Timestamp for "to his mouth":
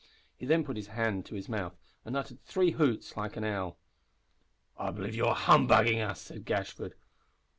1.27-1.75